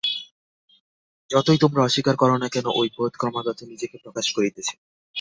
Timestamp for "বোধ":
2.95-3.13